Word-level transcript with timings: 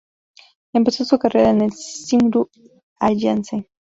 Empezó 0.73 1.05
su 1.05 1.19
carrera 1.19 1.51
en 1.51 1.61
el 1.61 1.73
Cymru 1.75 2.49
Alliance. 2.97 3.67